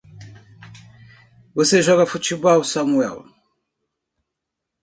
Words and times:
Você 1.53 1.79
joga 1.83 2.07
futebol, 2.07 2.63
Samuel? 2.63 3.23